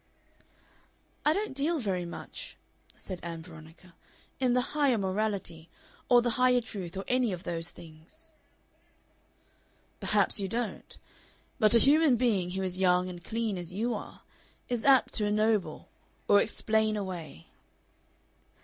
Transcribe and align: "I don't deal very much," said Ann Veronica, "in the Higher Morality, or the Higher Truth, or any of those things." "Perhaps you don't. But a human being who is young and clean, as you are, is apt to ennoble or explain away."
"I 1.23 1.31
don't 1.31 1.53
deal 1.53 1.77
very 1.77 2.05
much," 2.05 2.57
said 2.95 3.19
Ann 3.21 3.43
Veronica, 3.43 3.93
"in 4.39 4.53
the 4.53 4.73
Higher 4.75 4.97
Morality, 4.97 5.69
or 6.09 6.23
the 6.23 6.31
Higher 6.41 6.59
Truth, 6.59 6.97
or 6.97 7.05
any 7.07 7.31
of 7.31 7.43
those 7.43 7.69
things." 7.69 8.31
"Perhaps 9.99 10.39
you 10.39 10.47
don't. 10.47 10.97
But 11.59 11.75
a 11.75 11.77
human 11.77 12.15
being 12.15 12.49
who 12.49 12.63
is 12.63 12.79
young 12.79 13.09
and 13.09 13.23
clean, 13.23 13.59
as 13.59 13.73
you 13.73 13.93
are, 13.93 14.21
is 14.69 14.85
apt 14.85 15.13
to 15.13 15.25
ennoble 15.27 15.87
or 16.27 16.41
explain 16.41 16.97
away." 16.97 17.49